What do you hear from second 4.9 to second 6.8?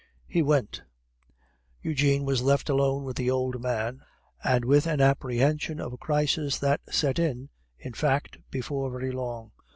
apprehension of a crisis